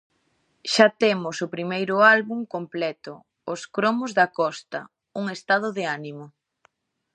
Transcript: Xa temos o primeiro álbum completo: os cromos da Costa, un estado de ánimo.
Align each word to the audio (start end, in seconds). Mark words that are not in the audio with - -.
Xa 0.73 0.87
temos 1.01 1.37
o 1.45 1.51
primeiro 1.55 1.95
álbum 2.15 2.39
completo: 2.55 3.13
os 3.53 3.61
cromos 3.75 4.11
da 4.19 4.27
Costa, 4.39 4.79
un 5.19 5.25
estado 5.35 5.67
de 5.77 5.83
ánimo. 5.97 6.25